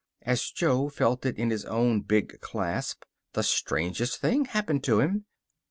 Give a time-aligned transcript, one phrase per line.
[0.23, 3.03] As Jo felt it in his own big clasp,
[3.33, 5.25] the strangest thing happened to him.